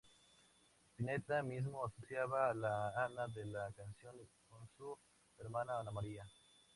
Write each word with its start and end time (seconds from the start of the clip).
Spinetta 0.87 1.43
mismo 1.43 1.85
asociaba 1.85 2.49
a 2.49 2.55
la 2.55 2.89
Ana 3.05 3.27
de 3.27 3.45
la 3.45 3.71
canción 3.73 4.15
con 4.49 4.67
su 4.75 4.97
hermana 5.37 5.79
Ana 5.79 5.91
María. 5.91 6.25